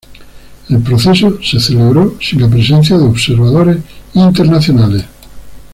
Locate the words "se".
1.43-1.59